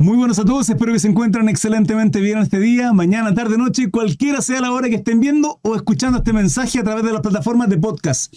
[0.00, 3.90] Muy buenos a todos, espero que se encuentren excelentemente bien este día, mañana, tarde, noche,
[3.90, 7.20] cualquiera sea la hora que estén viendo o escuchando este mensaje a través de las
[7.20, 8.34] plataformas de podcast.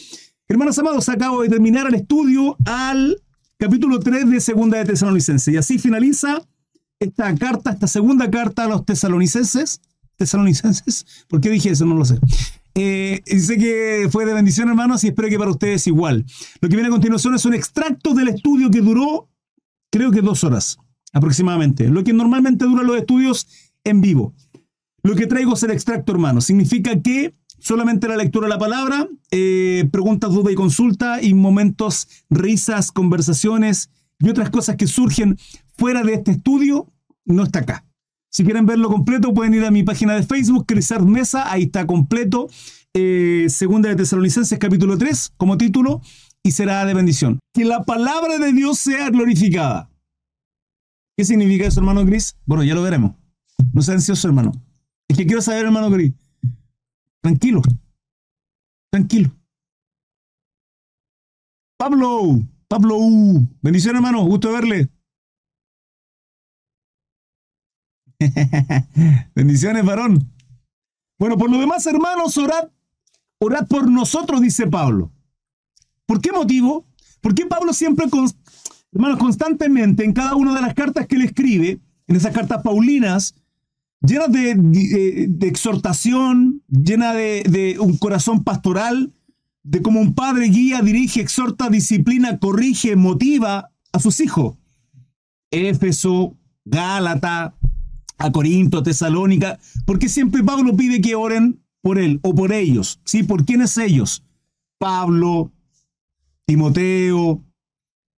[0.50, 3.16] Hermanos amados, acabo de terminar el estudio al
[3.56, 6.42] capítulo 3 de Segunda de Tesalonicenses y así finaliza
[7.00, 9.80] esta carta, esta segunda carta a los tesalonicenses.
[10.18, 11.86] Tesalonicenses, ¿por qué dije eso?
[11.86, 12.20] No lo sé.
[12.76, 16.26] Eh, sé que fue de bendición, hermanos, y espero que para ustedes igual.
[16.60, 19.30] Lo que viene a continuación es un extracto del estudio que duró,
[19.90, 20.78] creo que dos horas
[21.14, 21.88] aproximadamente.
[21.90, 23.48] Lo que normalmente dura los estudios
[23.84, 24.34] en vivo.
[25.04, 26.46] Lo que traigo es el extracto, hermanos.
[26.46, 32.08] Significa que solamente la lectura de la palabra, eh, preguntas, dudas y consulta, y momentos,
[32.30, 35.38] risas, conversaciones y otras cosas que surgen
[35.78, 36.92] fuera de este estudio,
[37.26, 37.86] no está acá.
[38.30, 41.86] Si quieren verlo completo, pueden ir a mi página de Facebook, Crisar Mesa, ahí está
[41.86, 42.50] completo.
[42.94, 46.02] Eh, segunda de Tesalonicenses, capítulo 3, como título,
[46.42, 47.40] y será de bendición.
[47.54, 49.90] Que la palabra de Dios sea glorificada.
[51.16, 52.36] ¿Qué significa eso, hermano Gris?
[52.46, 53.16] Bueno, ya lo veremos.
[53.72, 54.52] No sea ansioso, hermano.
[55.08, 56.14] Es que quiero saber, hermano Gris.
[57.22, 57.62] Tranquilo.
[58.92, 59.32] Tranquilo.
[61.78, 62.98] Pablo, Pablo,
[63.62, 64.24] bendición, hermano.
[64.26, 64.90] Gusto verle.
[69.36, 70.32] Bendiciones, varón.
[71.20, 72.70] Bueno, por lo demás, hermanos, orad,
[73.40, 75.12] orad por nosotros, dice Pablo.
[76.06, 76.86] ¿Por qué motivo?
[77.22, 78.08] Porque Pablo siempre,
[78.94, 83.36] hermanos, constantemente en cada una de las cartas que él escribe, en esas cartas paulinas,
[84.02, 89.14] llenas de, exhortación, llena de, un corazón pastoral,
[89.64, 94.58] de como un padre guía, dirige, exhorta, disciplina, corrige, motiva a sus hijos.
[95.52, 97.56] Éfeso, Gálata,
[98.18, 103.00] a Corinto, Tesalónica, porque siempre Pablo pide que oren por él o por ellos.
[103.06, 103.24] ¿Sí?
[103.24, 104.24] ¿Por quiénes ellos?
[104.78, 105.52] Pablo,
[106.46, 107.42] Timoteo,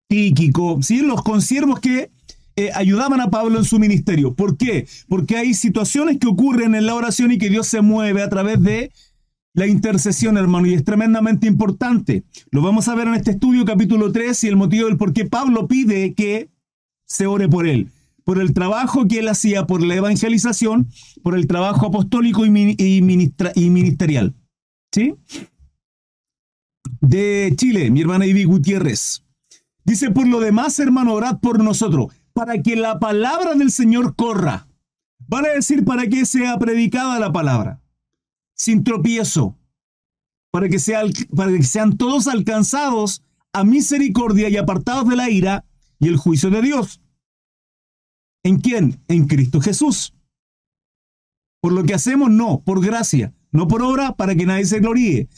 [0.09, 1.01] Tíquico, ¿sí?
[1.01, 2.11] los consiervos que
[2.57, 4.35] eh, ayudaban a Pablo en su ministerio.
[4.35, 4.87] ¿Por qué?
[5.09, 8.63] Porque hay situaciones que ocurren en la oración y que Dios se mueve a través
[8.63, 8.93] de
[9.55, 12.25] la intercesión, hermano, y es tremendamente importante.
[12.51, 15.25] Lo vamos a ver en este estudio, capítulo 3, y el motivo del por qué
[15.25, 16.49] Pablo pide que
[17.07, 17.91] se ore por él
[18.25, 20.89] por el trabajo que él hacía por la evangelización,
[21.23, 24.35] por el trabajo apostólico y, ministerial.
[24.93, 25.15] ¿Sí?
[27.01, 29.24] De Chile, mi hermana Ivy Gutiérrez.
[29.85, 34.67] Dice, por lo demás, hermano, orad por nosotros, para que la palabra del Señor corra.
[35.27, 37.81] Van a decir, para que sea predicada la palabra,
[38.55, 39.57] sin tropiezo,
[40.51, 40.79] para que,
[41.35, 43.23] para que sean todos alcanzados
[43.53, 45.65] a misericordia y apartados de la ira
[45.99, 47.01] y el juicio de Dios
[48.45, 49.03] ¿En quién?
[49.09, 50.15] En Cristo Jesús.
[51.61, 55.29] Por lo que hacemos, no, por gracia, no por obra, para que nadie se gloríe,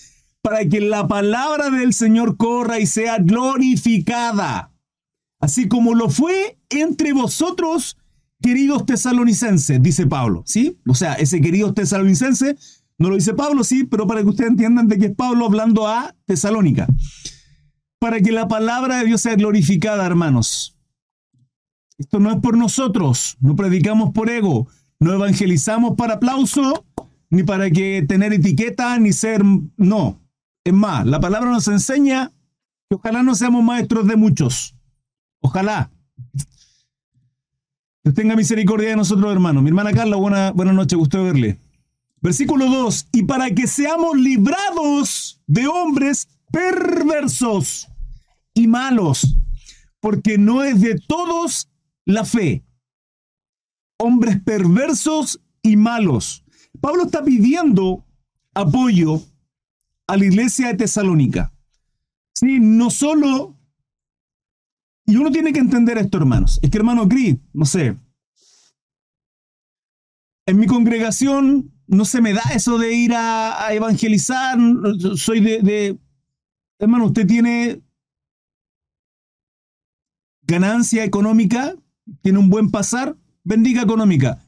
[0.47, 4.73] para que la palabra del Señor corra y sea glorificada,
[5.41, 7.97] así como lo fue entre vosotros,
[8.41, 10.79] queridos tesalonicenses, dice Pablo, ¿sí?
[10.87, 14.87] O sea, ese queridos tesalonicenses, no lo dice Pablo, sí, pero para que ustedes entiendan
[14.87, 16.87] de que es Pablo hablando a Tesalónica.
[17.99, 20.79] Para que la palabra de Dios sea glorificada, hermanos.
[21.99, 24.69] Esto no es por nosotros, no predicamos por ego,
[25.01, 26.87] no evangelizamos para aplauso,
[27.31, 29.43] ni para que tener etiqueta, ni ser...
[29.77, 30.21] No.
[30.67, 32.33] Es más, la palabra nos enseña
[32.91, 34.75] que ojalá no seamos maestros de muchos.
[35.39, 35.93] Ojalá.
[38.03, 39.63] Dios tenga misericordia de nosotros, hermanos.
[39.63, 41.61] Mi hermana Carla, buena, buena noche, gusto verle.
[42.21, 43.11] Versículo 2.
[43.13, 47.87] Y para que seamos librados de hombres perversos
[48.53, 49.37] y malos,
[50.01, 51.71] porque no es de todos
[52.05, 52.65] la fe.
[53.99, 56.45] Hombres perversos y malos.
[56.81, 58.05] Pablo está pidiendo
[58.53, 59.23] apoyo
[60.07, 61.53] a la iglesia de Tesalónica.
[62.35, 63.55] Sí, no solo...
[65.09, 66.59] Y uno tiene que entender esto, hermanos.
[66.63, 67.97] Es que, hermano Cris, no sé.
[70.47, 74.59] En mi congregación no se me da eso de ir a, evangelizar.
[75.17, 75.99] Soy de, de...
[76.81, 77.83] Hermano, usted tiene
[80.43, 81.77] ganancia económica
[82.23, 84.43] tiene un buen pasar, bendiga económica.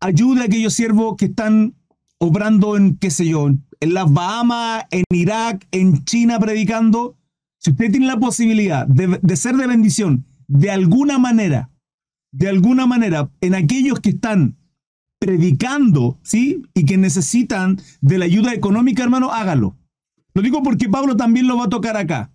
[0.00, 1.74] Ayude a aquellos siervos que están
[2.18, 7.16] obrando en, qué sé yo, en las Bahamas, en Irak, en China predicando.
[7.58, 11.70] Si usted tiene la posibilidad de, ser de bendición de alguna manera,
[12.32, 14.56] de alguna manera, en aquellos que están
[15.18, 16.62] predicando, ¿sí?
[16.74, 19.76] Y que necesitan de la ayuda económica, hermano, hágalo.
[20.34, 22.30] Lo digo porque Pablo también lo va a tocar acá.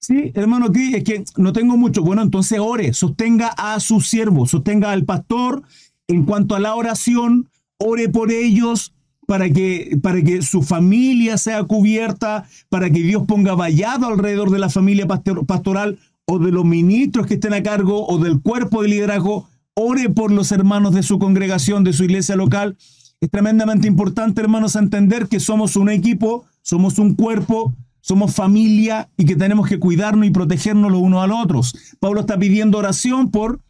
[0.00, 2.02] Sí, hermano, es que no tengo mucho.
[2.02, 5.62] Bueno, entonces ore, sostenga a su siervo, sostenga al pastor
[6.08, 7.48] en cuanto a la oración,
[7.78, 8.92] ore por ellos
[9.26, 14.58] para que, para que su familia sea cubierta, para que Dios ponga vallado alrededor de
[14.58, 18.88] la familia pastoral o de los ministros que estén a cargo o del cuerpo de
[18.88, 19.48] liderazgo.
[19.74, 22.76] ore por los hermanos de su congregación, de su iglesia local.
[23.20, 29.24] Es tremendamente importante, hermanos, entender que somos un equipo, somos un cuerpo, somos familia y
[29.24, 31.74] que tenemos que cuidarnos y protegernos los unos a los otros.
[32.00, 33.60] Pablo está pidiendo oración por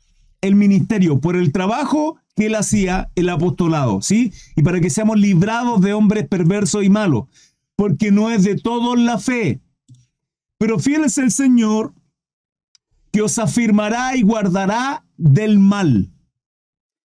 [0.40, 4.32] el ministerio, por el trabajo que él hacía, el apostolado, ¿sí?
[4.56, 7.24] Y para que seamos librados de hombres perversos y malos,
[7.76, 9.60] porque no es de todos la fe.
[10.58, 11.94] Pero fiel es el Señor
[13.12, 16.10] que os afirmará y guardará del mal.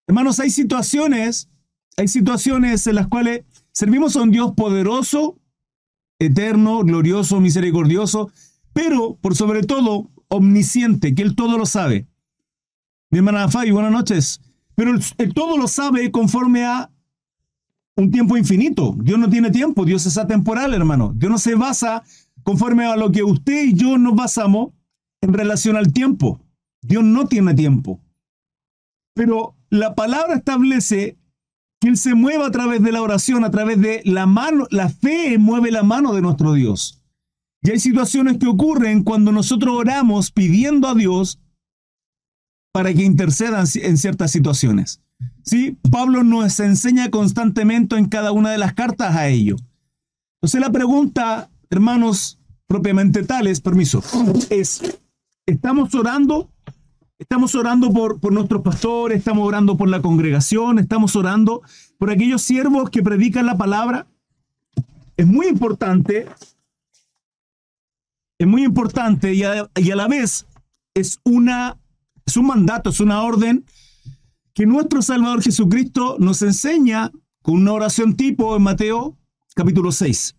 [0.07, 1.49] Hermanos, hay situaciones,
[1.97, 5.39] hay situaciones en las cuales servimos a un Dios poderoso,
[6.17, 8.31] eterno, glorioso, misericordioso,
[8.73, 12.07] pero por sobre todo omnisciente, que Él todo lo sabe.
[13.11, 14.41] Mi hermana Fabi, buenas noches.
[14.79, 14.93] Pero
[15.35, 16.89] todo lo sabe conforme a
[17.97, 18.95] un tiempo infinito.
[18.97, 21.11] Dios no tiene tiempo, Dios es atemporal, hermano.
[21.13, 22.01] Dios no se basa
[22.43, 24.69] conforme a lo que usted y yo nos basamos
[25.19, 26.39] en relación al tiempo.
[26.81, 27.99] Dios no tiene tiempo.
[29.15, 31.17] Pero la palabra establece
[31.81, 34.87] que Él se mueva a través de la oración, a través de la mano, la
[34.87, 37.03] fe mueve la mano de nuestro Dios.
[37.63, 41.37] Y hay situaciones que ocurren cuando nosotros oramos pidiendo a Dios
[42.71, 45.01] para que intercedan en ciertas situaciones.
[45.43, 45.77] ¿Sí?
[45.91, 49.55] Pablo nos enseña constantemente en cada una de las cartas a ello.
[50.37, 54.01] Entonces la pregunta, hermanos, propiamente tales, permiso,
[54.49, 54.99] es,
[55.45, 56.49] ¿estamos orando
[57.19, 61.61] Estamos orando por, por nuestros pastores, estamos orando por la congregación, estamos orando
[61.97, 64.07] por aquellos siervos que predican la palabra.
[65.17, 66.29] Es muy importante,
[68.37, 70.47] es muy importante y a, y a la vez
[70.93, 71.77] es, una,
[72.29, 73.65] es un mandato, es una orden
[74.53, 77.11] que nuestro Salvador Jesucristo nos enseña
[77.41, 79.17] con una oración tipo en Mateo
[79.55, 80.35] capítulo 6.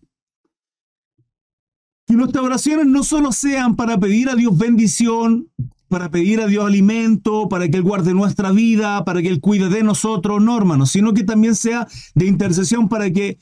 [2.07, 5.49] Que nuestras oraciones no solo sean para pedir a Dios bendición,
[5.89, 9.67] para pedir a Dios alimento, para que Él guarde nuestra vida, para que Él cuide
[9.67, 13.37] de nosotros, no, hermanos, sino que también sea de intercesión para que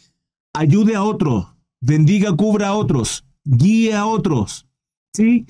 [0.56, 1.46] ayude a otros,
[1.82, 4.66] bendiga, cubra a otros, guíe a otros.
[5.14, 5.46] ¿Sí?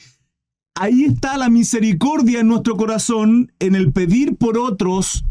[0.79, 5.25] Ahí está la misericordia en nuestro corazón, en el pedir por otros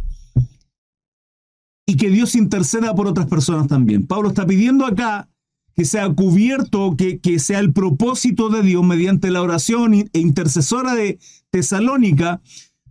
[1.86, 4.06] y que Dios interceda por otras personas también.
[4.06, 5.30] Pablo está pidiendo acá
[5.74, 10.94] que sea cubierto, que, que sea el propósito de Dios mediante la oración e intercesora
[10.94, 11.18] de
[11.50, 12.42] Tesalónica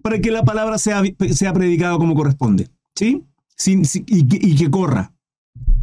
[0.01, 2.71] para que la palabra sea, sea predicada como corresponde.
[2.95, 3.23] ¿Sí?
[3.65, 5.13] y, que, corra,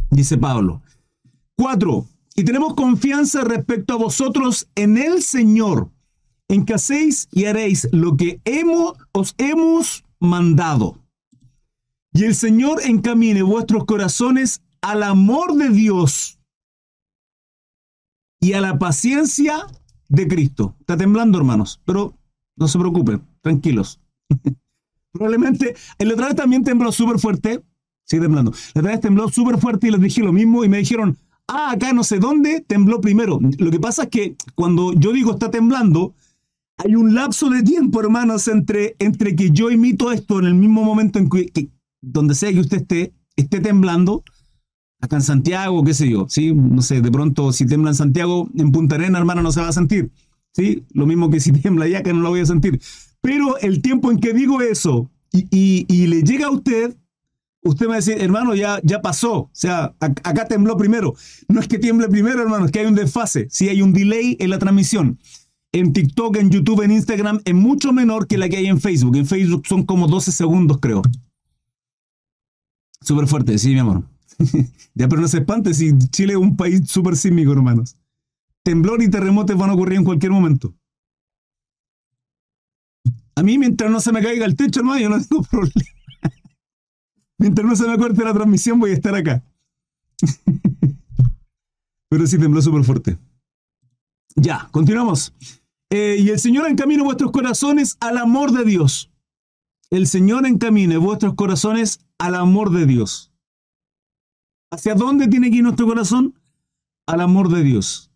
[0.09, 0.81] dice Pablo.
[1.55, 2.05] Cuatro,
[2.35, 5.89] y tenemos confianza respecto a vosotros en el Señor,
[6.47, 10.99] en que hacéis y haréis lo que hemos, os hemos mandado.
[12.13, 16.39] Y el Señor encamine vuestros corazones al amor de Dios
[18.39, 19.65] y a la paciencia
[20.07, 20.75] de Cristo.
[20.79, 22.17] Está temblando, hermanos, pero
[22.55, 23.99] no se preocupen, tranquilos.
[25.11, 27.63] Probablemente, el otra vez también tembló súper fuerte.
[28.05, 28.51] Sigue temblando.
[28.73, 31.17] La otra vez tembló súper fuerte y les dije lo mismo y me dijeron,
[31.47, 33.39] ah, acá no sé dónde tembló primero.
[33.57, 36.13] Lo que pasa es que cuando yo digo está temblando,
[36.77, 40.83] hay un lapso de tiempo, hermanos, entre, entre que yo imito esto en el mismo
[40.83, 41.69] momento en que, que
[42.01, 44.23] donde sea que usted esté, esté temblando
[44.99, 46.53] acá en Santiago, qué sé yo, ¿sí?
[46.53, 49.69] No sé, de pronto si tiembla en Santiago, en Punta Arena, hermano, no se va
[49.69, 50.11] a sentir,
[50.51, 50.83] ¿sí?
[50.91, 52.79] Lo mismo que si tiembla allá, que no lo voy a sentir.
[53.21, 56.95] Pero el tiempo en que digo eso y, le llega a usted,
[57.63, 61.15] usted me va a decir, hermano, ya, ya pasó, o sea, acá tembló primero.
[61.47, 64.37] No es que tiemble primero, hermano, es que hay un desfase, sí hay un delay
[64.39, 65.19] en la transmisión.
[65.75, 69.17] En TikTok, en YouTube, en Instagram, es mucho menor que la que hay en Facebook.
[69.17, 71.01] En Facebook son como 12 segundos, creo.
[73.01, 74.05] Súper fuerte, sí, mi amor.
[74.93, 77.97] ya, pero no se espante si Chile es un país súper sísmico, hermanos.
[78.63, 80.73] Temblor y terremotos van a ocurrir en cualquier momento.
[83.35, 85.73] A mí, mientras no se me caiga el techo, hermano, yo no tengo problema.
[87.37, 89.43] mientras no se me corte la transmisión, voy a estar acá.
[92.09, 93.17] pero sí tembló súper fuerte.
[94.37, 95.33] Ya, continuamos.
[95.97, 99.13] Eh, y el Señor encamine vuestros corazones al amor de Dios.
[99.89, 103.31] El Señor encamine vuestros corazones al amor de Dios.
[104.71, 106.37] ¿Hacia dónde tiene que ir nuestro corazón?
[107.07, 108.11] Al amor de Dios.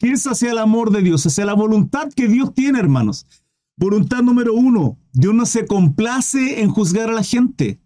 [0.00, 1.24] ¿Qué es hacia el amor de Dios?
[1.24, 3.28] Hacia la voluntad que Dios tiene, hermanos.
[3.76, 4.98] Voluntad número uno.
[5.12, 7.80] Dios no se complace en juzgar a la gente.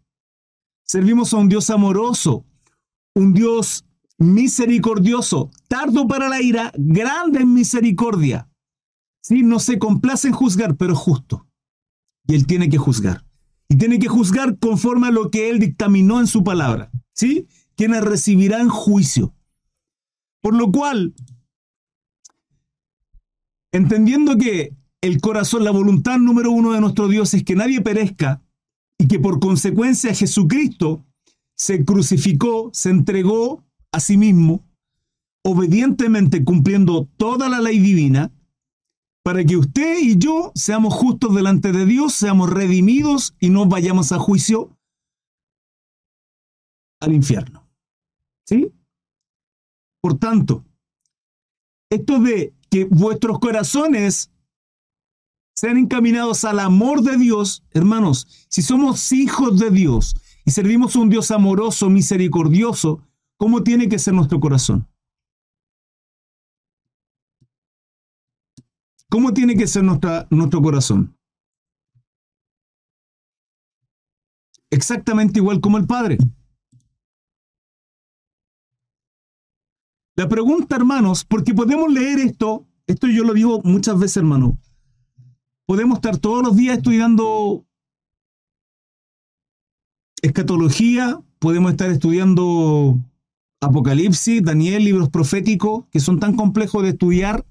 [0.84, 2.46] Servimos a un Dios amoroso,
[3.14, 3.84] un Dios
[4.16, 8.47] misericordioso, tardo para la ira, grande en misericordia.
[9.28, 11.46] Sí, no se complace en juzgar, pero justo.
[12.26, 13.24] Y Él tiene que juzgar.
[13.68, 16.90] Y tiene que juzgar conforme a lo que Él dictaminó en su palabra.
[17.12, 17.46] ¿Sí?
[17.78, 19.32] quienes recibirán juicio.
[20.42, 21.14] Por lo cual,
[23.70, 28.42] entendiendo que el corazón, la voluntad número uno de nuestro Dios es que nadie perezca,
[28.98, 31.06] y que por consecuencia Jesucristo
[31.54, 34.66] se crucificó, se entregó a sí mismo,
[35.44, 38.32] obedientemente cumpliendo toda la ley divina,
[39.28, 44.10] para que usted y yo seamos justos delante de Dios, seamos redimidos y no vayamos
[44.10, 44.74] a juicio
[46.98, 47.68] al infierno.
[48.46, 48.72] ¿Sí?
[50.00, 50.64] Por tanto,
[51.90, 54.30] esto de que vuestros corazones
[55.54, 60.14] sean encaminados al amor de Dios, hermanos, si somos hijos de Dios
[60.46, 63.02] y servimos a un Dios amoroso, misericordioso,
[63.36, 64.88] ¿cómo tiene que ser nuestro corazón?
[69.10, 71.16] ¿Cómo tiene que ser nuestro corazón?
[74.70, 76.18] Exactamente igual como el Padre.
[80.14, 84.58] La pregunta, hermanos, porque podemos leer esto, esto yo lo digo muchas veces, hermano.
[85.64, 87.64] Podemos estar todos los días estudiando
[90.20, 92.98] escatología, podemos estar estudiando
[93.60, 97.46] Apocalipsis, Daniel, libros proféticos, que son tan complejos de estudiar,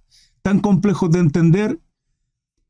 [0.48, 1.82] tan complejos de entender.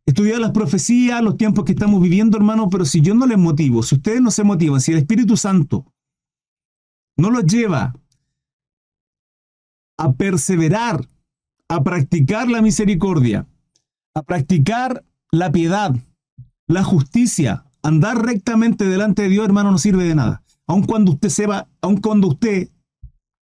[0.07, 3.83] Estudiar las profecías, los tiempos que estamos viviendo, hermano, pero si yo no les motivo,
[3.83, 5.85] si ustedes no se motivan, si el Espíritu Santo
[7.17, 7.93] no los lleva
[9.99, 11.07] a perseverar,
[11.69, 13.45] a practicar la misericordia,
[14.15, 15.95] a practicar la piedad,
[16.65, 20.41] la justicia, andar rectamente delante de Dios, hermano, no sirve de nada.
[20.65, 22.69] Aun cuando usted sepa, aun cuando usted,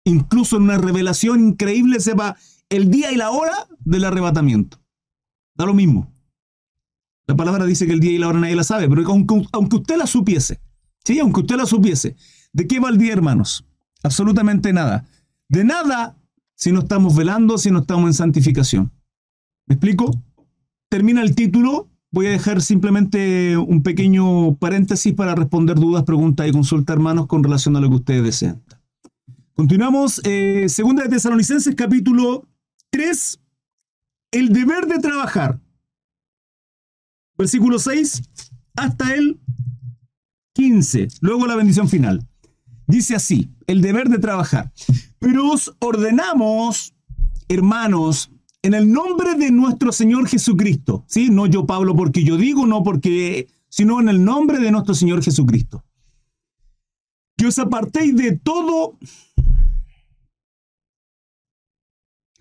[0.04, 2.36] incluso en una revelación increíble, sepa
[2.76, 4.80] el día y la hora del arrebatamiento.
[5.54, 6.12] Da lo mismo.
[7.26, 9.76] La palabra dice que el día y la hora nadie la sabe, pero aunque, aunque
[9.76, 10.60] usted la supiese,
[11.04, 12.16] sí, aunque usted la supiese,
[12.52, 13.64] ¿de qué va el día, hermanos?
[14.02, 15.06] Absolutamente nada.
[15.48, 16.16] De nada
[16.56, 18.92] si no estamos velando, si no estamos en santificación.
[19.66, 20.10] ¿Me explico?
[20.88, 21.88] Termina el título.
[22.10, 27.42] Voy a dejar simplemente un pequeño paréntesis para responder dudas, preguntas y consultas, hermanos, con
[27.42, 28.62] relación a lo que ustedes desean.
[29.54, 30.20] Continuamos.
[30.24, 32.46] Eh, segunda de Tesalonicenses, capítulo
[32.94, 33.40] 3.
[34.30, 35.60] El deber de trabajar.
[37.36, 38.22] Versículo 6
[38.76, 39.40] hasta el
[40.52, 41.08] 15.
[41.20, 42.24] Luego la bendición final.
[42.86, 44.72] Dice así, el deber de trabajar.
[45.18, 46.94] Pero os ordenamos,
[47.48, 48.30] hermanos,
[48.62, 51.30] en el nombre de nuestro Señor Jesucristo, ¿sí?
[51.30, 55.20] No yo Pablo porque yo digo, no porque, sino en el nombre de nuestro Señor
[55.20, 55.84] Jesucristo.
[57.36, 58.96] Que os apartéis de todo.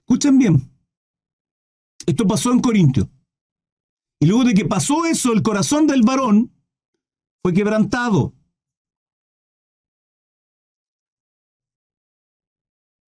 [0.08, 0.72] Escuchen bien.
[2.06, 3.10] Esto pasó en Corintio.
[4.20, 6.52] Y luego de que pasó eso, el corazón del varón
[7.42, 8.34] fue quebrantado.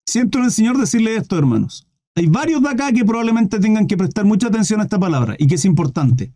[0.06, 1.88] Siento en el Señor decirle esto, hermanos.
[2.16, 5.48] Hay varios de acá que probablemente tengan que prestar mucha atención a esta palabra y
[5.48, 6.34] que es importante.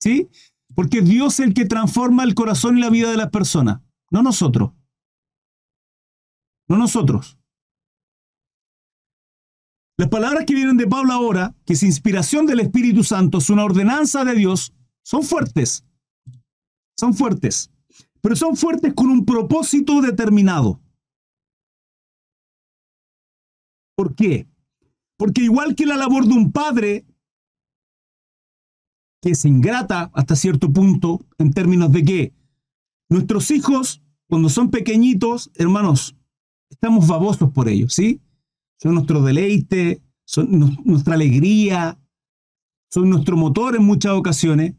[0.00, 0.28] ¿Sí?
[0.74, 4.22] Porque Dios es el que transforma el corazón y la vida de las personas, no
[4.22, 4.72] nosotros.
[6.68, 7.38] No nosotros.
[9.96, 13.64] Las palabras que vienen de Pablo ahora, que es inspiración del Espíritu Santo, es una
[13.64, 14.74] ordenanza de Dios,
[15.04, 15.84] son fuertes.
[16.98, 17.70] Son fuertes.
[18.20, 20.80] Pero son fuertes con un propósito determinado.
[23.96, 24.48] ¿Por qué?
[25.16, 27.06] Porque igual que la labor de un padre,
[29.22, 32.34] que es ingrata hasta cierto punto, en términos de que
[33.08, 36.16] nuestros hijos, cuando son pequeñitos, hermanos,
[36.68, 38.20] estamos babosos por ellos, ¿sí?
[38.84, 41.98] Son nuestro deleite, son nuestra alegría,
[42.90, 44.74] son nuestro motor en muchas ocasiones.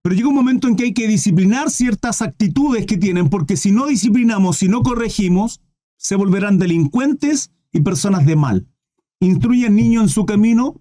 [0.00, 3.72] Pero llega un momento en que hay que disciplinar ciertas actitudes que tienen, porque si
[3.72, 5.62] no disciplinamos, si no corregimos,
[5.96, 8.68] se volverán delincuentes y personas de mal.
[9.18, 10.80] Instruye al niño en su camino,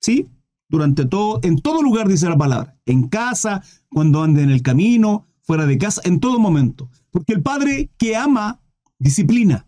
[0.00, 0.26] ¿sí?
[0.68, 2.76] Durante todo, en todo lugar dice la palabra.
[2.84, 6.90] En casa, cuando ande en el camino, fuera de casa, en todo momento.
[7.12, 8.60] Porque el padre que ama,
[8.98, 9.67] disciplina.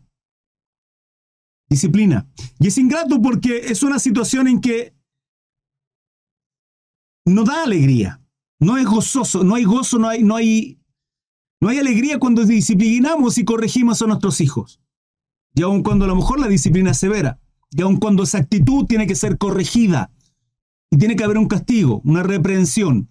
[1.70, 2.26] Disciplina.
[2.58, 4.92] Y es ingrato porque es una situación en que
[7.24, 8.20] no da alegría.
[8.58, 10.78] No es gozoso, no hay gozo, no hay, no hay,
[11.60, 14.80] no hay alegría cuando disciplinamos y corregimos a nuestros hijos.
[15.54, 18.84] Y aun cuando a lo mejor la disciplina es severa, y aun cuando esa actitud
[18.86, 20.12] tiene que ser corregida,
[20.90, 23.08] y tiene que haber un castigo, una reprensión.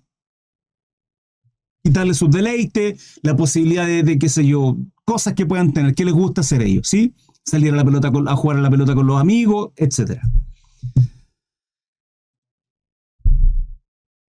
[1.83, 6.13] Quitarle sus deleites, la posibilidad de, qué sé yo, cosas que puedan tener, que les
[6.13, 7.13] gusta hacer ellos, ¿sí?
[7.49, 10.21] Salir a la pelota a jugar a la pelota con los amigos, etcétera.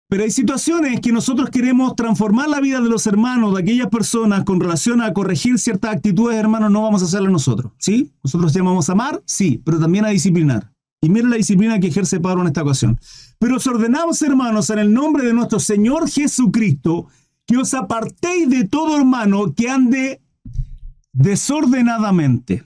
[0.09, 4.45] Pero hay situaciones que nosotros queremos transformar la vida de los hermanos, de aquellas personas,
[4.45, 7.73] con relación a corregir ciertas actitudes, hermanos, no vamos a hacerlo nosotros.
[7.79, 8.13] ¿Sí?
[8.23, 10.71] Nosotros llamamos a amar, sí, pero también a disciplinar.
[11.01, 12.99] Y miren la disciplina que ejerce Pablo en esta ocasión.
[13.39, 17.09] Pero os ordenamos, hermanos, en el nombre de nuestro Señor Jesucristo,
[17.47, 20.23] que os apartéis de todo hermano que ande
[21.13, 22.65] desordenadamente.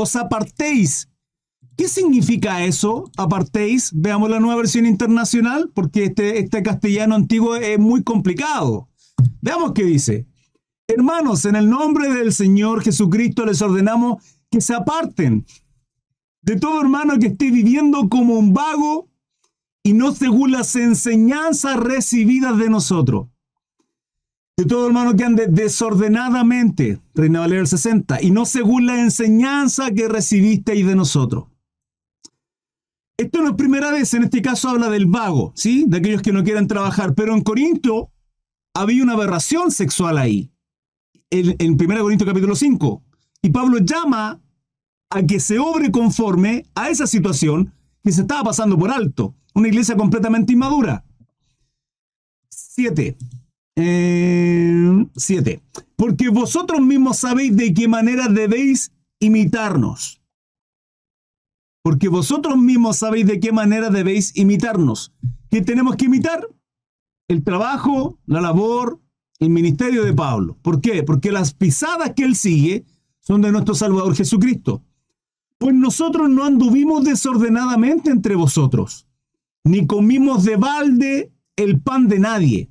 [0.00, 1.10] Os apartéis.
[1.76, 3.10] ¿Qué significa eso?
[3.18, 3.90] Apartéis.
[3.94, 8.88] Veamos la nueva versión internacional, porque este, este castellano antiguo es muy complicado.
[9.42, 10.26] Veamos qué dice.
[10.88, 15.44] Hermanos, en el nombre del Señor Jesucristo les ordenamos que se aparten
[16.40, 19.10] de todo hermano que esté viviendo como un vago
[19.82, 23.28] y no según las enseñanzas recibidas de nosotros.
[24.60, 30.06] De todo hermano que ande desordenadamente, Reina Valera 60, y no según la enseñanza que
[30.06, 31.46] recibisteis de nosotros.
[33.16, 35.86] Esto no es primera vez, en este caso habla del vago, ¿sí?
[35.88, 38.10] De aquellos que no quieren trabajar, pero en Corinto
[38.74, 40.50] había una aberración sexual ahí,
[41.30, 43.02] en, en 1 Corintios capítulo 5.
[43.40, 44.42] Y Pablo llama
[45.08, 47.72] a que se obre conforme a esa situación
[48.04, 49.34] que se estaba pasando por alto.
[49.54, 51.02] Una iglesia completamente inmadura.
[52.50, 53.16] Siete.
[53.82, 55.62] Eh, siete.
[55.96, 60.20] Porque vosotros mismos sabéis de qué manera debéis imitarnos.
[61.82, 65.14] Porque vosotros mismos sabéis de qué manera debéis imitarnos.
[65.50, 66.46] ¿Qué tenemos que imitar?
[67.28, 69.00] El trabajo, la labor,
[69.38, 70.58] el ministerio de Pablo.
[70.60, 71.02] ¿Por qué?
[71.02, 72.84] Porque las pisadas que él sigue
[73.20, 74.82] son de nuestro Salvador Jesucristo.
[75.58, 79.06] Pues nosotros no anduvimos desordenadamente entre vosotros,
[79.64, 82.69] ni comimos de balde el pan de nadie.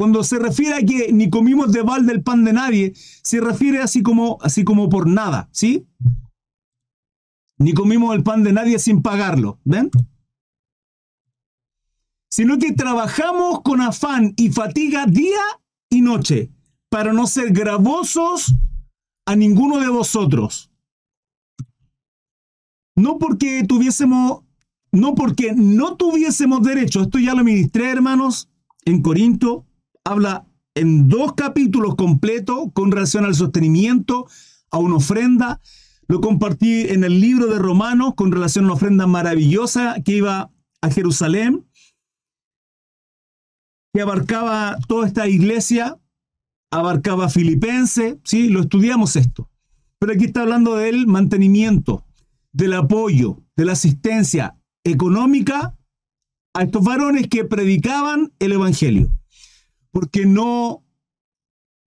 [0.00, 3.82] Cuando se refiere a que ni comimos de balde el pan de nadie, se refiere
[3.82, 5.86] así como, así como por nada, ¿sí?
[7.58, 9.90] Ni comimos el pan de nadie sin pagarlo, ¿ven?
[12.30, 15.42] Sino que trabajamos con afán y fatiga día
[15.90, 16.50] y noche
[16.88, 18.54] para no ser gravosos
[19.26, 20.70] a ninguno de vosotros
[22.96, 24.44] no porque tuviésemos,
[24.92, 28.48] no porque no tuviésemos derecho, esto ya lo ministré, hermanos,
[28.86, 29.66] en Corinto,
[30.04, 34.26] habla en dos capítulos completos con relación al sostenimiento,
[34.70, 35.60] a una ofrenda.
[36.06, 40.50] Lo compartí en el libro de Romanos con relación a una ofrenda maravillosa que iba
[40.80, 41.66] a Jerusalén,
[43.92, 45.98] que abarcaba toda esta iglesia,
[46.70, 48.48] abarcaba Filipense, ¿sí?
[48.48, 49.48] Lo estudiamos esto.
[49.98, 52.04] Pero aquí está hablando del mantenimiento,
[52.52, 55.76] del apoyo, de la asistencia económica
[56.54, 59.12] a estos varones que predicaban el Evangelio.
[59.92, 60.82] Porque no,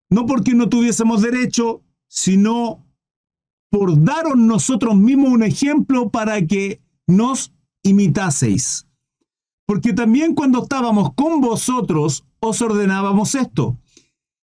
[0.09, 2.87] no porque no tuviésemos derecho, sino
[3.71, 8.87] por daros nosotros mismos un ejemplo para que nos imitaseis.
[9.67, 13.77] Porque también cuando estábamos con vosotros, os ordenábamos esto.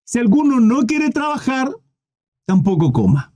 [0.05, 1.71] Si alguno no quiere trabajar,
[2.45, 3.33] tampoco coma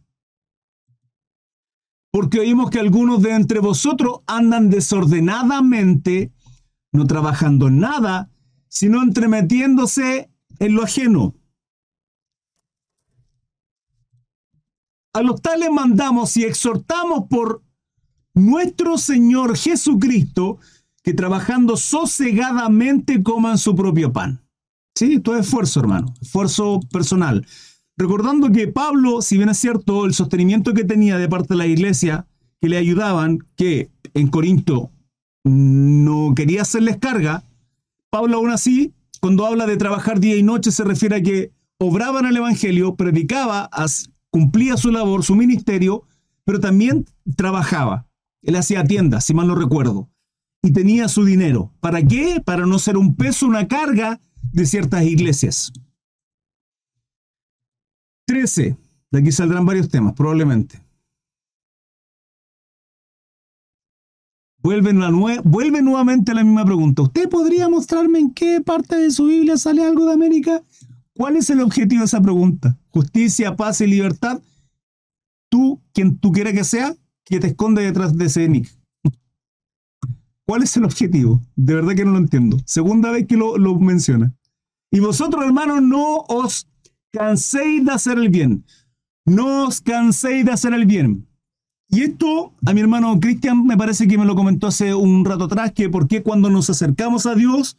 [2.12, 6.32] porque oímos que algunos de entre vosotros andan desordenadamente,
[6.92, 8.30] no trabajando nada,
[8.72, 11.36] sino entremetiéndose en lo ajeno.
[15.14, 17.62] A los tales mandamos y exhortamos por
[18.34, 20.58] nuestro Señor Jesucristo
[21.04, 24.42] que trabajando sosegadamente coman su propio pan.
[24.96, 27.46] Sí, todo esfuerzo, hermano, esfuerzo personal.
[27.98, 31.68] Recordando que Pablo, si bien es cierto, el sostenimiento que tenía de parte de la
[31.68, 32.26] iglesia,
[32.62, 34.92] que le ayudaban, que en Corinto
[35.44, 37.44] no quería hacerles carga,
[38.12, 42.26] Pablo aún así, cuando habla de trabajar día y noche, se refiere a que obraban
[42.26, 43.70] el Evangelio, predicaba,
[44.30, 46.04] cumplía su labor, su ministerio,
[46.44, 47.06] pero también
[47.38, 48.06] trabajaba.
[48.42, 50.10] Él hacía tiendas, si mal no recuerdo,
[50.62, 51.72] y tenía su dinero.
[51.80, 52.42] ¿Para qué?
[52.44, 54.20] Para no ser un peso, una carga
[54.52, 55.72] de ciertas iglesias.
[58.28, 58.78] 13.
[59.12, 60.82] De aquí saldrán varios temas, probablemente.
[64.64, 64.94] Vuelve,
[65.44, 67.02] vuelve nuevamente la misma pregunta.
[67.02, 70.62] ¿Usted podría mostrarme en qué parte de su Biblia sale algo de América?
[71.16, 72.78] ¿Cuál es el objetivo de esa pregunta?
[72.90, 74.42] ¿Justicia, paz y libertad?
[75.50, 76.96] Tú, quien tú quieras que sea,
[77.26, 78.70] que te esconde detrás de ese nick.
[80.46, 81.42] ¿Cuál es el objetivo?
[81.56, 82.58] De verdad que no lo entiendo.
[82.66, 84.34] Segunda vez que lo, lo menciona.
[84.92, 86.68] Y vosotros, hermanos, no os
[87.12, 88.66] canséis de hacer el bien.
[89.26, 91.28] No os canséis de hacer el bien.
[91.92, 95.44] Y esto a mi hermano Cristian me parece que me lo comentó hace un rato
[95.44, 97.78] atrás, que por qué cuando nos acercamos a Dios,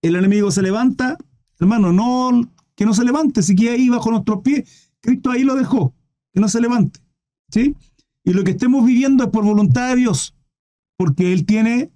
[0.00, 1.18] el enemigo se levanta.
[1.58, 5.56] Hermano, no, que no se levante, si que ahí bajo nuestros pies, Cristo ahí lo
[5.56, 5.92] dejó,
[6.32, 7.00] que no se levante.
[7.50, 7.74] ¿Sí?
[8.22, 10.36] Y lo que estemos viviendo es por voluntad de Dios,
[10.96, 11.90] porque Él tiene,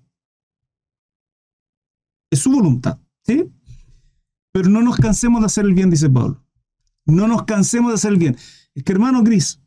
[2.28, 2.98] es su voluntad.
[3.24, 3.44] ¿Sí?
[4.50, 6.42] Pero no nos cansemos de hacer el bien, dice Pablo.
[7.06, 8.36] No nos cansemos de hacer el bien.
[8.74, 9.60] Es que hermano Gris,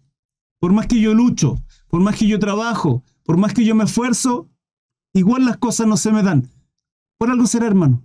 [0.66, 3.84] por más que yo lucho, por más que yo trabajo, por más que yo me
[3.84, 4.50] esfuerzo,
[5.14, 6.50] igual las cosas no se me dan.
[7.20, 8.04] Por algo será, hermano.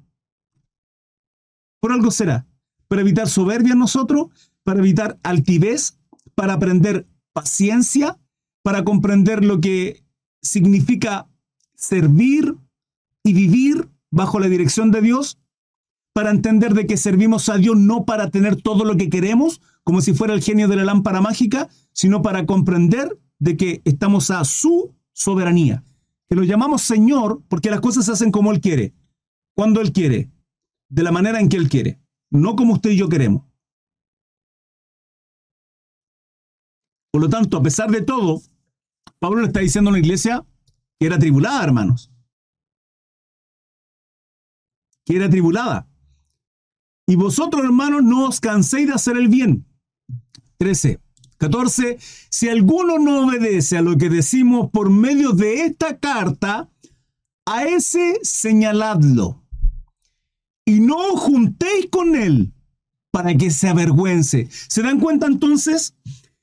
[1.81, 2.47] Por algo será.
[2.87, 4.27] para evitar soberbia en nosotros,
[4.63, 5.99] para evitar altivez,
[6.35, 8.19] para aprender paciencia,
[8.63, 10.05] para comprender lo que
[10.43, 11.31] significa
[11.75, 12.59] servir
[13.25, 15.39] y vivir bajo la dirección de Dios,
[16.13, 20.03] para entender de que servimos a Dios no para tener todo lo que queremos, como
[20.03, 24.45] si fuera el genio de la lámpara mágica, sino para comprender de que estamos a
[24.45, 25.83] su soberanía,
[26.29, 28.95] que lo llamamos Señor porque las cosas se hacen como Él quiere,
[29.53, 30.31] cuando Él quiere,
[30.91, 32.01] de la manera en que Él quiere,
[32.31, 33.43] no como usted y yo queremos.
[37.11, 38.43] Por lo tanto, a pesar de todo,
[39.19, 40.47] Pablo le está diciendo a la iglesia
[41.01, 42.13] que era tribulada, hermanos.
[45.05, 45.89] Que era tribulada.
[47.09, 49.67] Y vosotros, hermanos, no os canséis de hacer el bien.
[50.61, 51.01] 13.
[51.39, 51.97] 14.
[52.29, 56.69] Si alguno no obedece a lo que decimos por medio de esta carta,
[57.47, 59.43] a ese señaladlo.
[60.67, 62.53] Y no juntéis con él
[63.11, 64.49] para que se avergüence.
[64.51, 65.95] ¿Se dan cuenta entonces?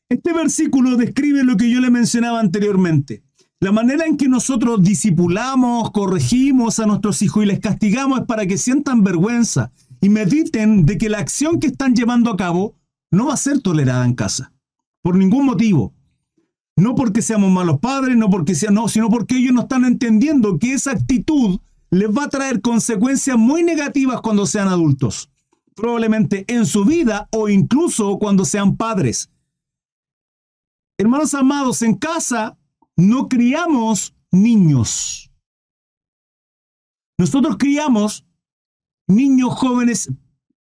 [0.10, 3.24] Este versículo describe lo que yo le mencionaba anteriormente.
[3.60, 8.48] La manera en que nosotros disipulamos, corregimos a nuestros hijos y les castigamos es para
[8.48, 12.77] que sientan vergüenza y mediten de que la acción que están llevando a cabo
[13.12, 14.54] no va a ser tolerada en casa.
[15.02, 15.94] Por ningún motivo.
[16.76, 20.60] No porque seamos malos padres, no porque sea, no, sino porque ellos no están entendiendo
[20.60, 25.32] que esa actitud les va a traer consecuencias muy negativas cuando sean adultos.
[25.76, 29.32] Probablemente en su vida o incluso cuando sean padres.
[30.98, 32.58] Hermanos amados, en casa
[32.96, 35.32] no criamos niños.
[37.18, 38.26] Nosotros criamos
[39.08, 40.12] niños jóvenes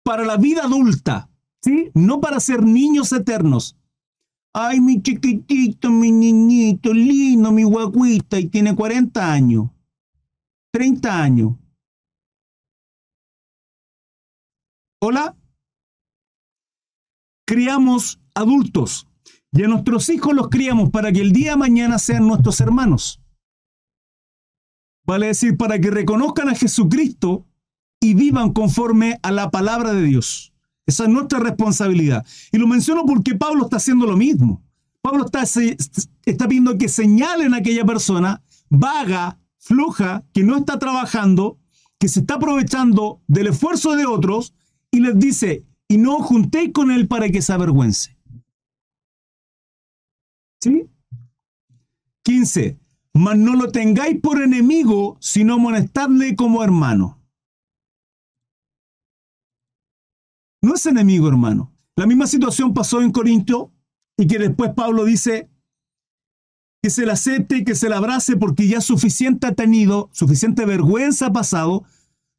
[0.03, 1.29] para la vida adulta,
[1.63, 1.91] ¿sí?
[1.93, 3.77] No para ser niños eternos.
[4.53, 9.71] Ay, mi chiquitito, mi niñito, lindo, mi guaguita, y tiene 40 años,
[10.71, 11.53] 30 años.
[15.01, 15.35] Hola.
[17.45, 19.07] Criamos adultos
[19.51, 23.21] y a nuestros hijos los criamos para que el día de mañana sean nuestros hermanos.
[25.05, 27.45] Vale decir, para que reconozcan a Jesucristo
[27.99, 30.52] y vivan conforme a la palabra de Dios.
[30.85, 32.25] Esa es nuestra responsabilidad.
[32.51, 34.61] Y lo menciono porque Pablo está haciendo lo mismo.
[35.01, 41.57] Pablo está, está pidiendo que señalen a aquella persona vaga, floja, que no está trabajando,
[41.99, 44.53] que se está aprovechando del esfuerzo de otros
[44.91, 48.17] y les dice, y no juntéis con él para que se avergüence.
[50.59, 50.89] ¿Sí?
[52.23, 52.79] 15.
[53.13, 57.22] Mas no lo tengáis por enemigo, sino molestadle como hermano.
[60.63, 61.73] No es enemigo, hermano.
[61.97, 63.73] La misma situación pasó en Corinto
[64.17, 65.49] y que después Pablo dice
[66.81, 70.65] que se la acepte y que se la abrace porque ya suficiente ha tenido, suficiente
[70.65, 71.83] vergüenza ha pasado,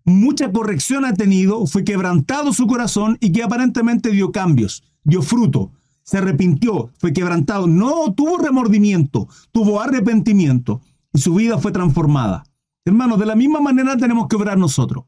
[0.07, 5.73] mucha corrección ha tenido, fue quebrantado su corazón y que aparentemente dio cambios, dio fruto,
[6.03, 10.81] se arrepintió, fue quebrantado, no tuvo remordimiento, tuvo arrepentimiento
[11.13, 12.45] y su vida fue transformada.
[12.87, 15.05] Hermanos, de la misma manera tenemos que obrar nosotros.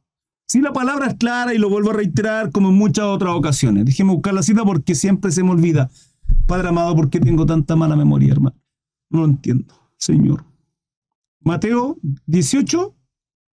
[0.48, 3.84] Si la palabra es clara y lo vuelvo a reiterar como en muchas otras ocasiones.
[3.84, 5.90] Déjeme buscar la cita porque siempre se me olvida.
[6.46, 8.56] Padre amado, ¿por qué tengo tanta mala memoria, hermano?
[9.10, 10.44] No lo entiendo, Señor.
[11.40, 12.94] Mateo 18,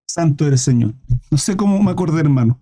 [0.07, 0.93] Santo eres Señor.
[1.31, 2.59] No sé cómo me acordé, hermano.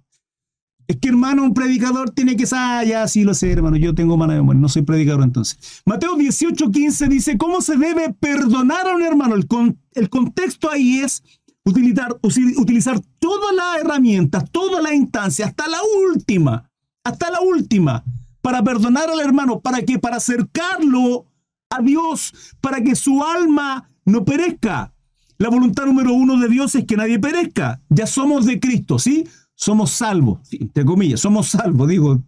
[0.87, 3.95] Es que, hermano, un predicador tiene que ser, ah, ya, sí lo sé, hermano, yo
[3.95, 5.81] tengo mala memoria, no soy predicador entonces.
[5.85, 9.35] Mateo 18, 15 dice, ¿cómo se debe perdonar a un hermano?
[9.35, 9.47] El,
[9.93, 11.23] el contexto ahí es
[11.63, 16.69] utilizar, utilizar todas las herramientas, todas las instancias, hasta la última,
[17.03, 18.03] hasta la última,
[18.41, 21.25] para perdonar al hermano, para que, para acercarlo
[21.69, 24.93] a Dios, para que su alma no perezca.
[25.37, 27.81] La voluntad número uno de Dios es que nadie perezca.
[27.89, 29.27] Ya somos de Cristo, ¿sí?
[29.55, 32.21] Somos salvos, entre comillas, somos salvos, digo,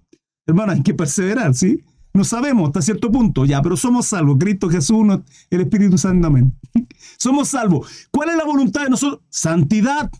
[0.46, 1.84] hermano, hay que perseverar, ¿sí?
[2.13, 4.38] No sabemos hasta cierto punto, ya, pero somos salvos.
[4.39, 5.04] Cristo Jesús,
[5.49, 6.56] el Espíritu Santo, amén.
[7.17, 8.08] somos salvos.
[8.12, 9.21] ¿Cuál es la voluntad de nosotros?
[9.30, 10.12] Santidad.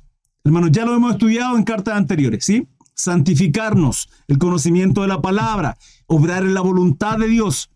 [0.44, 2.68] Hermanos, ya lo hemos estudiado en cartas anteriores, ¿sí?
[2.96, 5.78] Santificarnos, el conocimiento de la palabra,
[6.08, 7.70] obrar en la voluntad de Dios.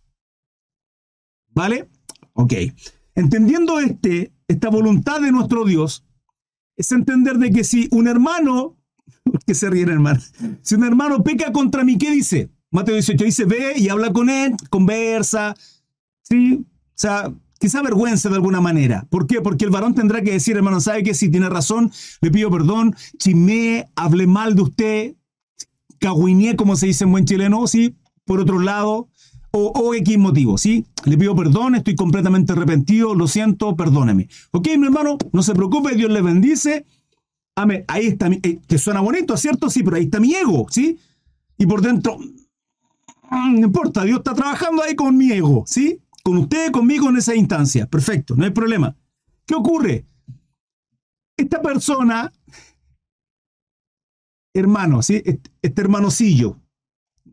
[1.54, 1.90] ¿Vale?
[2.34, 2.54] Ok.
[3.14, 6.06] Entendiendo este, esta voluntad de nuestro Dios,
[6.76, 8.78] es entender de que si un hermano,
[9.46, 10.20] que se ríe hermano,
[10.62, 12.52] si un hermano peca contra mí, ¿qué dice?
[12.78, 15.56] Mateo 18 dice, ve y habla con él, conversa,
[16.22, 16.60] ¿sí?
[16.62, 19.08] O sea, quizá vergüenza de alguna manera.
[19.10, 19.42] ¿Por qué?
[19.42, 22.96] Porque el varón tendrá que decir, hermano, ¿sabe que Si tiene razón, le pido perdón,
[23.18, 25.16] chimé, hablé mal de usted,
[25.98, 27.96] cagüiné, como se dice en buen chileno, ¿sí?
[28.26, 29.08] Por otro lado,
[29.50, 30.86] o, o, X motivo, ¿sí?
[31.06, 34.30] Le pido perdón, estoy completamente arrepentido, lo siento, perdóneme.
[34.52, 36.86] Ok, mi hermano, no se preocupe, Dios le bendice.
[37.56, 37.86] Amén.
[37.88, 39.68] Ahí está, eh, que suena bonito, ¿cierto?
[39.72, 41.00] Sí, pero ahí está mi ego, ¿sí?
[41.58, 42.20] y por dentro,
[43.32, 46.02] no importa, Dios está trabajando ahí con mi ego, ¿sí?
[46.24, 47.88] Con usted, conmigo en esa instancia.
[47.88, 48.96] Perfecto, no hay problema.
[49.46, 50.06] ¿Qué ocurre?
[51.38, 52.32] Esta persona,
[54.54, 55.22] hermano, ¿sí?
[55.26, 56.60] Este hermanocillo,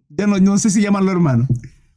[0.09, 1.47] ya no, no sé si llamarlo hermano,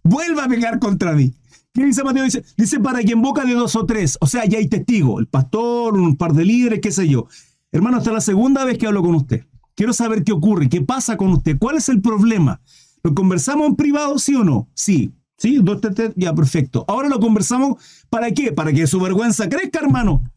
[0.03, 1.33] vuelve a pegar contra mí.
[1.73, 2.23] ¿Qué dice Mateo?
[2.23, 5.19] Dice, dice para que en boca de dos o tres, o sea, ya hay testigo,
[5.19, 7.27] el pastor, un par de líderes, qué sé yo.
[7.71, 9.45] Hermano, esta es la segunda vez que hablo con usted.
[9.75, 12.61] Quiero saber qué ocurre, qué pasa con usted, cuál es el problema.
[13.07, 14.67] ¿Lo conversamos en privado, sí o no?
[14.73, 15.13] Sí.
[15.37, 15.59] ¿Sí?
[15.63, 16.83] Dos, tres, ya, perfecto.
[16.89, 18.51] Ahora lo conversamos, ¿para qué?
[18.51, 20.29] Para que su vergüenza crezca, hermano.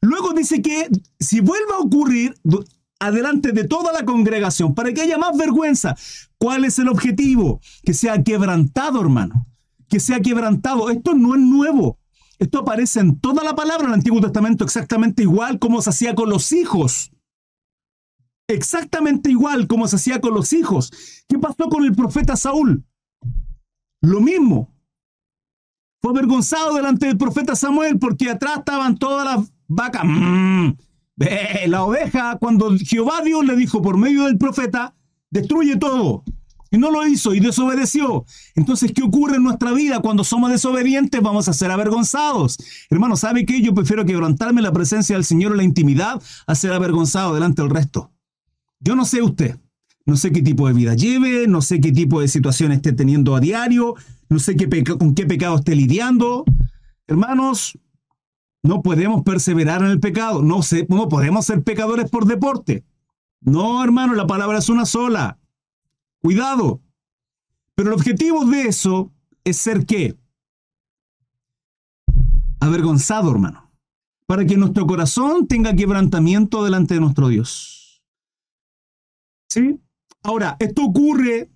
[0.00, 2.36] Luego dice que si vuelve a ocurrir
[3.00, 5.96] adelante de toda la congregación, para que haya más vergüenza,
[6.38, 7.60] ¿cuál es el objetivo?
[7.82, 9.48] Que sea quebrantado, hermano.
[9.88, 10.88] Que sea quebrantado.
[10.90, 11.98] Esto no es nuevo.
[12.38, 16.14] Esto aparece en toda la palabra en el Antiguo Testamento exactamente igual como se hacía
[16.14, 17.10] con los hijos.
[18.48, 20.92] Exactamente igual como se hacía con los hijos.
[21.28, 22.84] ¿Qué pasó con el profeta Saúl?
[24.00, 24.72] Lo mismo.
[26.00, 30.02] Fue avergonzado delante del profeta Samuel porque atrás estaban todas las vacas.
[30.04, 30.74] Mm.
[31.66, 34.94] la oveja, cuando Jehová Dios le dijo por medio del profeta,
[35.30, 36.22] destruye todo.
[36.70, 38.24] Y no lo hizo y desobedeció.
[38.54, 41.20] Entonces, ¿qué ocurre en nuestra vida cuando somos desobedientes?
[41.22, 42.58] Vamos a ser avergonzados.
[42.90, 43.62] Hermano, ¿sabe qué?
[43.62, 47.62] Yo prefiero quebrantarme en la presencia del Señor en la intimidad a ser avergonzado delante
[47.62, 48.12] del resto.
[48.86, 49.58] Yo no sé usted,
[50.04, 53.34] no sé qué tipo de vida lleve, no sé qué tipo de situación esté teniendo
[53.34, 53.96] a diario,
[54.28, 56.44] no sé qué con qué pecado esté lidiando.
[57.08, 57.76] Hermanos,
[58.62, 62.84] no podemos perseverar en el pecado, no, no podemos ser pecadores por deporte.
[63.40, 65.36] No, hermano, la palabra es una sola.
[66.20, 66.80] Cuidado.
[67.74, 70.16] Pero el objetivo de eso es ser qué?
[72.60, 73.68] Avergonzado, hermano.
[74.26, 77.85] Para que nuestro corazón tenga quebrantamiento delante de nuestro Dios.
[79.48, 79.78] ¿Sí?
[80.22, 81.50] Ahora, esto ocurre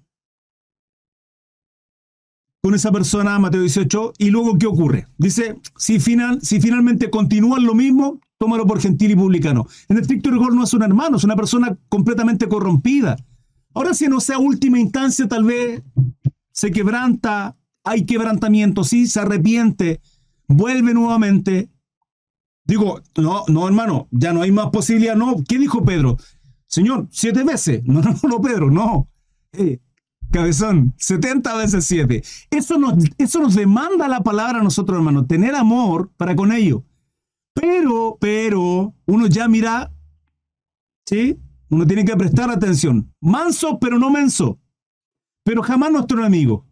[2.63, 5.07] con esa persona, Mateo 18, y luego ¿qué ocurre?
[5.17, 9.67] Dice, si, final, si finalmente continúan lo mismo, tómalo por gentil y publicano.
[9.89, 13.17] En estricto rigor no es un hermano, es una persona completamente corrompida.
[13.75, 15.83] Ahora si en esa última instancia tal vez
[16.53, 20.01] se quebranta, hay quebrantamiento, sí, se arrepiente,
[20.47, 21.71] vuelve nuevamente.
[22.65, 25.37] Digo, no, no hermano, ya no hay más posibilidad, no.
[25.49, 26.19] ¿Qué dijo Pedro?
[26.71, 27.83] Señor, siete veces.
[27.91, 29.09] No, no, no, Pedro, no.
[29.53, 29.81] Eh,
[30.31, 32.23] cabezón, 70 veces siete.
[32.51, 36.85] Eso nos, eso nos demanda la palabra a nosotros, hermano, tener amor para con ello.
[37.53, 39.93] Pero, pero, uno ya mira,
[41.07, 41.37] ¿sí?
[41.69, 43.13] Uno tiene que prestar atención.
[43.21, 44.61] Manso, pero no menso.
[45.45, 46.67] Pero jamás nuestro enemigo.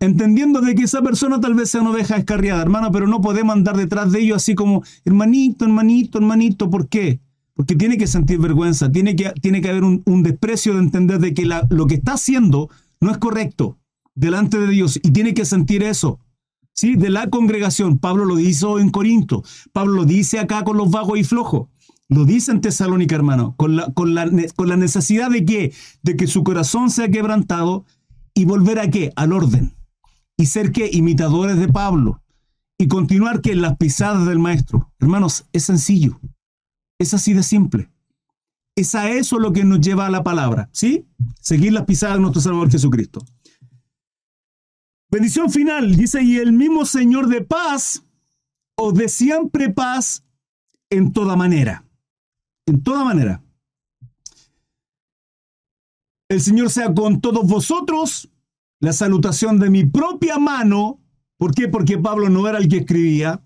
[0.00, 3.54] Entendiendo de que esa persona tal vez sea una oveja escarriada, hermano, pero no podemos
[3.54, 7.20] andar detrás de ellos así como, hermanito, hermanito, hermanito, ¿por qué?
[7.58, 11.34] Porque tiene que sentir vergüenza, tiene que, tiene que haber un, desprecio de entender de
[11.34, 13.80] que lo que está haciendo no es correcto
[14.14, 16.20] delante de Dios y tiene que sentir eso.
[16.72, 16.94] ¿Sí?
[16.94, 19.42] De la congregación, Pablo lo hizo en Corinto,
[19.72, 21.66] Pablo lo dice acá con los vagos y flojos,
[22.08, 26.16] lo dice en Tesalónica, hermano, con la, con la, con la necesidad de que, de
[26.16, 27.84] que su corazón sea quebrantado
[28.34, 29.12] y volver a qué?
[29.16, 29.74] Al orden.
[30.36, 32.22] Y ser que imitadores de Pablo.
[32.78, 34.92] Y continuar que las pisadas del maestro.
[35.00, 36.20] Hermanos, es sencillo.
[36.98, 37.90] Es así de simple.
[38.74, 41.06] Es a eso lo que nos lleva a la palabra, ¿sí?
[41.40, 43.24] Seguir las pisadas de nuestro Salvador Jesucristo.
[45.10, 48.04] Bendición final, dice, y el mismo Señor de paz
[48.76, 50.24] os de siempre paz
[50.90, 51.84] en toda manera.
[52.66, 53.42] En toda manera.
[56.28, 58.30] El Señor sea con todos vosotros.
[58.80, 61.00] La salutación de mi propia mano.
[61.36, 61.68] ¿Por qué?
[61.68, 63.42] Porque Pablo no era el que escribía.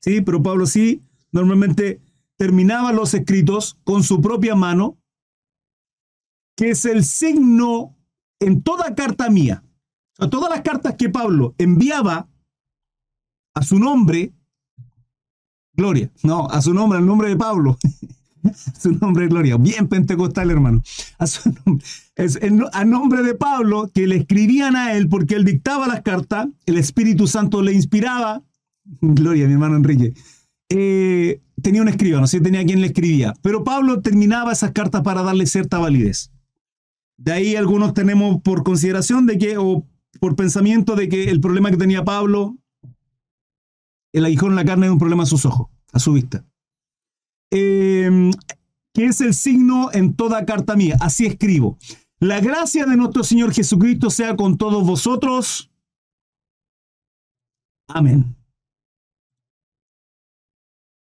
[0.00, 1.02] Sí, pero Pablo sí.
[1.32, 2.00] Normalmente
[2.36, 4.98] terminaba los escritos con su propia mano,
[6.56, 7.96] que es el signo
[8.40, 9.64] en toda carta mía.
[10.18, 12.28] O todas las cartas que Pablo enviaba
[13.54, 14.32] a su nombre,
[15.74, 17.78] Gloria, no, a su nombre, al nombre de Pablo,
[18.80, 20.82] su nombre Gloria, bien pentecostal hermano,
[21.18, 21.84] a, su nombre,
[22.16, 22.38] es,
[22.72, 26.78] a nombre de Pablo, que le escribían a él porque él dictaba las cartas, el
[26.78, 28.42] Espíritu Santo le inspiraba,
[29.00, 30.14] Gloria, mi hermano Enrique,
[30.68, 32.40] eh, tenía un escribano, ¿sí?
[32.40, 33.34] tenía quien le escribía.
[33.42, 36.32] Pero Pablo terminaba esas cartas para darle cierta validez.
[37.16, 39.86] De ahí algunos tenemos por consideración de que, o
[40.20, 42.56] por pensamiento de que el problema que tenía Pablo,
[44.12, 46.44] el aguijón en la carne es un problema a sus ojos, a su vista.
[47.50, 48.30] Em,
[48.92, 51.78] que es el signo en toda carta mía, así escribo.
[52.18, 55.70] La gracia de nuestro Señor Jesucristo sea con todos vosotros.
[57.88, 58.36] Amén.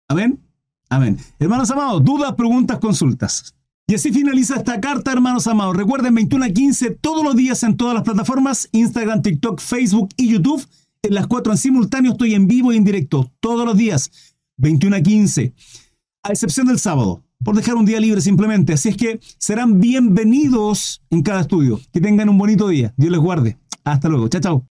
[0.08, 0.51] Amén.
[0.92, 1.18] Amén.
[1.40, 3.56] Hermanos amados, dudas, preguntas, consultas.
[3.88, 5.78] Y así finaliza esta carta, hermanos amados.
[5.78, 10.28] Recuerden, 21 a 15 todos los días en todas las plataformas, Instagram, TikTok, Facebook y
[10.28, 10.62] YouTube.
[11.02, 14.12] En las cuatro en simultáneo estoy en vivo y en directo, todos los días,
[14.58, 15.54] 21 a 15,
[16.24, 18.74] a excepción del sábado, por dejar un día libre simplemente.
[18.74, 21.80] Así es que serán bienvenidos en cada estudio.
[21.94, 22.94] Que tengan un bonito día.
[22.98, 23.58] Dios les guarde.
[23.86, 24.28] Hasta luego.
[24.28, 24.71] Chao, chao.